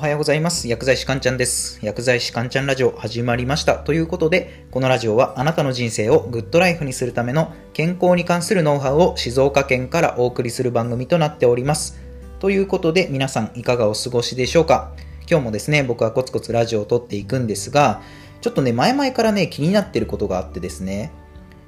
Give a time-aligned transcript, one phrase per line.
[0.00, 0.66] おはようございます。
[0.66, 1.78] 薬剤師かんちゃんです。
[1.82, 3.74] 薬剤師かんちゃんラジオ始まりました。
[3.74, 12.00] ということで、このラジオはあなたの人生をグッドライフにするための健康に関するノウハウを静岡県からお送りする番組となっております。
[12.38, 14.94] ということで、皆さんいかがお過ごしでしょうか？
[15.28, 18.00] 今日もですね、僕はコツコツラジオを撮っていくんですが、
[18.40, 21.12] ちょっとね、前々からね、気になってることがあってですね、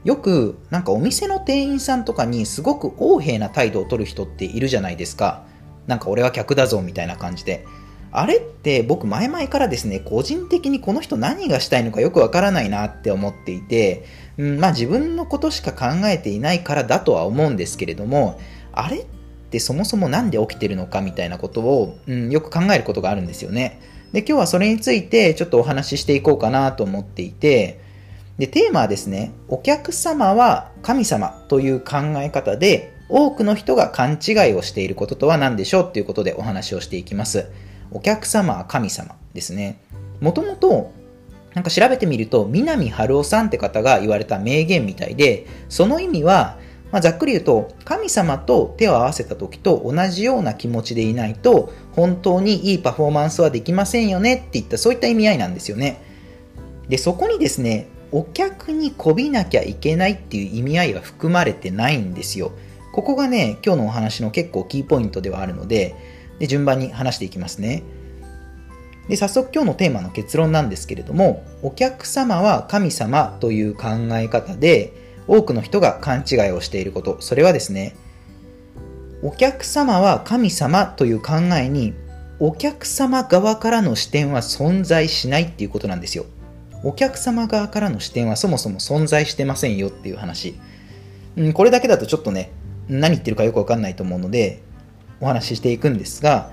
[0.05, 5.45] よくなんかお店の店員さんとかにすごく横柄な態度を取る人っているじゃないですか。
[5.87, 7.67] なんか俺は客だぞみたいな感じで。
[8.13, 14.05] あれって僕前々からですね、個人的にこの人何がしたいのかよくわからないなって思っていて、
[14.37, 18.39] うん、まあ自分のことしか考えていないからだとは思うんですけれども、
[18.73, 19.07] あれっ
[19.51, 23.81] てそもそも何で起きてるのかみたいなことを、うん、よく考えることがあるんですよね。
[24.13, 27.81] で、今日はそれについてちょっとお話ししていこうかなと思っていて、
[28.37, 37.47] で、テーマはですね、お客様は神様という考え方で、多くの人が勘違いをしていることとは何でしょうっていうことでお話をしていきます。
[37.95, 39.79] お客様は神様ですね。
[40.21, 40.93] もともと、
[41.55, 46.59] なんか調べてみると、南春夫さんって方が言われた名言みたいで、その意味は、
[46.91, 56.03] まあ、ざっくり言うと、神様と手を合わせた時と同じような気持ちでいないと、本当にいいパフォーマンスはできませんよねっていった、そういった意味合いなんですよね。
[56.89, 62.53] で、そこにですね、お客にこびなきゃいけないっていう意味合いは含まれてないんですよ。
[62.93, 65.95] ここがね、今日のお話の結構キーポイントではあるので、
[66.43, 67.85] で順番に話していきますね。
[69.09, 74.93] で早速今日のテーマの結論なんですけれども、お客様は神様という考え方で、
[75.29, 77.95] 多くの人が勘違いをしていること、それはですね、
[79.23, 81.95] お客様は神様という考えに、
[82.41, 86.27] お客様側からの視点は存在しないっていうことなんですよ。
[86.83, 90.59] お客様側からの視点はそもそも存在してませんよっていう話。
[91.37, 92.51] うん、これだけだとちょっとね、
[92.89, 94.61] 何言ってるかよくわかんないと思うので、
[95.23, 96.51] お話ししていくんですが、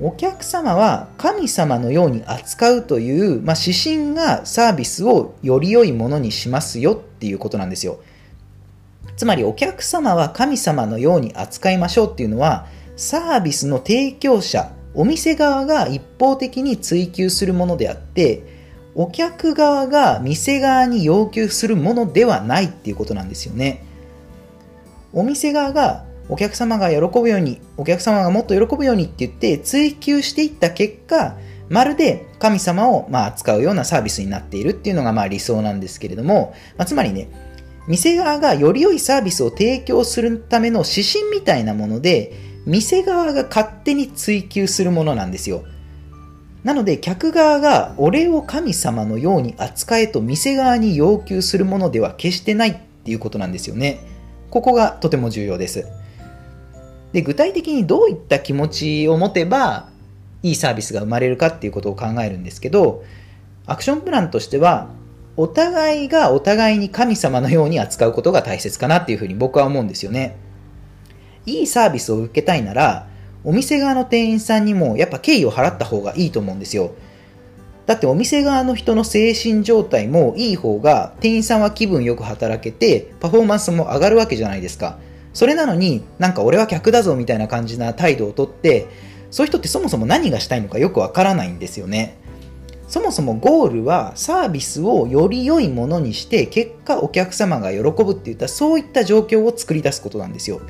[0.00, 7.98] お客様は神様のように扱うという、まあ、指針がサービスをより良いものにしますよっていうことなんですよ。
[9.16, 18.42] つまりお客様は神様のように扱いましょうっていうのは、サービスの提供者、お店側が一方的に追求するものであって、
[18.94, 23.84] お客側が店側に要求するものではないっていうことなんですよね。
[25.12, 31.36] お店側がお客様が喜ぶように、お客様がもっと喜ぶようにって言って追求していった結果、
[31.68, 37.28] まるで神様をまあ扱うようなサービスになっているっていうのがまあ理想なんですけれども、まあ、つまりね、
[37.86, 42.32] 店側がより良いサービスを提供するための指針みたいなもので、
[42.66, 45.64] 店側が勝手に追求するものなんですよ。
[46.64, 54.00] なので、客側が俺を神様のように扱えと店側に要求するものでは決してないっていうことなんですよね。
[54.48, 55.86] ここがとても重要です。
[57.14, 59.88] で、具体的にどういった気持ちを持てば、
[60.42, 63.04] いいサービスが生まれるかっていうことを考えるんですけど、
[63.66, 64.88] アクションプランとしては、
[65.36, 70.36] お互いがお互いに神様のように扱うことが大切かなっていうふうに僕は思うんですよね。
[71.46, 73.06] いいサービスを受けたいなら、
[73.44, 76.90] お店側の店員さんにもやっぱ敬意を払った方がいいと思うんですよ。
[77.86, 84.98] だってお店側の人の精神状態もいい方が店員さんは気分よく働けてパフォーマンスも上がるわけじゃないですか。
[85.34, 88.86] それなのになんか俺は客だぞみたいな感じな態度をとって
[89.30, 92.16] そういう人ってそもそも何がしたいのかよくわからないんですよね。
[92.86, 100.60] そもそもゴールはサービスをより良いものにして結果お客様が喜ぶっていったそういった状況を作り出すことなんですよ。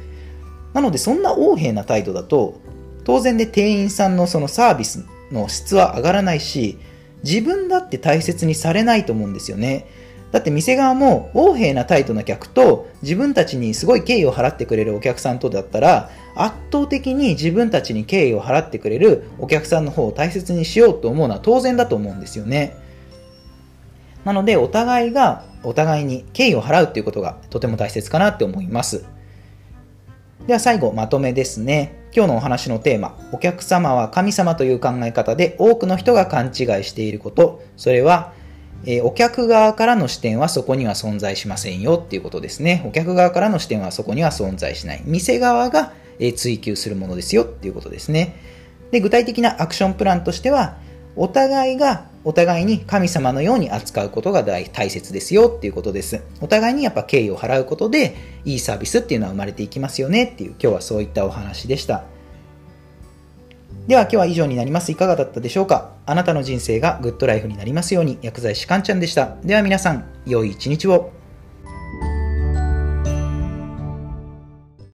[0.72, 2.60] なのでそんな横柄な態度だと
[3.04, 6.78] 当然で店員さんのそのサービスの質は上がらないし
[7.22, 9.86] 自分だって大切にされないと思うんですよね。
[10.34, 22.74] だって店側も横柄な態度な客と自分たちにすごい敬意を払ってくれるお客さんとだったら圧倒的に自分たちに敬意を払ってくれるお客さんの方を大切にしようと思うのは当然だと思うんですよね。
[24.24, 29.04] なのでお互いがお互いに敬意を払うっていうことがとても大切かなって思います。
[30.48, 32.08] では最後まとめですね。
[32.12, 36.52] 今日のお話のテーマ、お客様は神様という考え方で多くの人が勘違い
[36.82, 38.32] していること、それは、
[38.86, 42.84] え、お客側からの視点はそこには存在しませんよっていうことですね。
[42.86, 45.02] お客側からの視点はそこには存在しない。
[45.04, 48.36] 店側が、え、追求するものですよっていうことですね。
[48.90, 50.76] で、具体的なアクションプランとしては、
[51.16, 56.22] お互いがお互いに神様のように扱うことが大切ですよっていうことです。
[56.40, 62.04] お互いにやっぱ敬意を払うことでいいサービスっていうのは生まれていきますよねっていう今日はそういったお話でした。
[63.86, 64.90] では今日は以上になります。
[64.92, 65.92] いかがだったでしょうか？
[66.06, 69.36] あなたの人生がグッドライフになりますように薬剤師かんちゃんでした。
[69.44, 71.12] では皆さん、良い一日を。